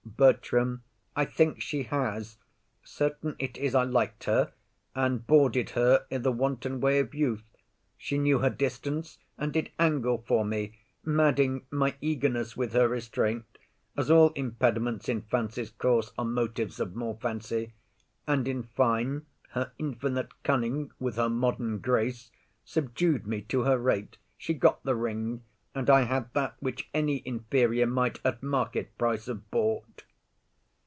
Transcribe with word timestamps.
BERTRAM. 0.17 0.83
I 1.15 1.25
think 1.25 1.63
she 1.63 1.83
has. 1.83 2.37
Certain 2.83 3.35
it 3.39 3.57
is 3.57 3.73
I 3.73 3.85
lik'd 3.85 4.25
her 4.25 4.53
And 4.93 5.25
boarded 5.25 5.71
her 5.71 6.05
i' 6.11 6.17
the 6.17 6.31
wanton 6.31 6.79
way 6.79 6.99
of 6.99 7.15
youth. 7.15 7.43
She 7.97 8.19
knew 8.19 8.37
her 8.37 8.51
distance, 8.51 9.17
and 9.35 9.51
did 9.51 9.71
angle 9.79 10.23
for 10.27 10.45
me, 10.45 10.77
Madding 11.03 11.65
my 11.71 11.95
eagerness 12.01 12.55
with 12.55 12.73
her 12.73 12.87
restraint, 12.87 13.57
As 13.97 14.11
all 14.11 14.29
impediments 14.35 15.09
in 15.09 15.23
fancy's 15.23 15.71
course 15.71 16.11
Are 16.19 16.25
motives 16.25 16.79
of 16.79 16.95
more 16.95 17.17
fancy; 17.19 17.73
and 18.27 18.47
in 18.47 18.61
fine, 18.61 19.25
Her 19.51 19.71
infinite 19.79 20.43
cunning 20.43 20.91
with 20.99 21.15
her 21.15 21.29
modern 21.31 21.79
grace, 21.79 22.29
Subdu'd 22.63 23.25
me 23.25 23.41
to 23.43 23.61
her 23.63 23.79
rate; 23.79 24.17
she 24.37 24.53
got 24.53 24.83
the 24.83 24.95
ring, 24.95 25.41
And 25.73 25.89
I 25.89 26.01
had 26.01 26.31
that 26.35 26.57
which 26.59 26.89
any 26.93 27.23
inferior 27.25 27.87
might 27.87 28.19
At 28.25 28.43
market 28.43 28.95
price 28.99 29.25
have 29.27 29.49
bought. 29.49 30.03